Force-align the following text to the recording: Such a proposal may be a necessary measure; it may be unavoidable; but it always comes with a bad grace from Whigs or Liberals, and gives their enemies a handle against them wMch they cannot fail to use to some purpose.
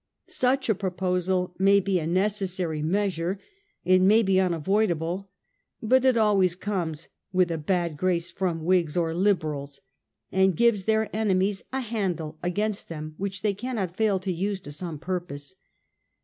Such 0.25 0.67
a 0.67 0.73
proposal 0.73 1.53
may 1.59 1.79
be 1.79 1.99
a 1.99 2.07
necessary 2.07 2.81
measure; 2.81 3.39
it 3.85 4.01
may 4.01 4.23
be 4.23 4.39
unavoidable; 4.41 5.29
but 5.79 6.03
it 6.03 6.17
always 6.17 6.55
comes 6.55 7.07
with 7.31 7.51
a 7.51 7.59
bad 7.59 7.97
grace 7.97 8.31
from 8.31 8.63
Whigs 8.63 8.97
or 8.97 9.13
Liberals, 9.13 9.81
and 10.31 10.57
gives 10.57 10.85
their 10.85 11.07
enemies 11.15 11.61
a 11.71 11.81
handle 11.81 12.39
against 12.41 12.89
them 12.89 13.13
wMch 13.19 13.41
they 13.41 13.53
cannot 13.53 13.95
fail 13.95 14.17
to 14.21 14.33
use 14.33 14.59
to 14.61 14.71
some 14.71 14.97
purpose. 14.97 15.55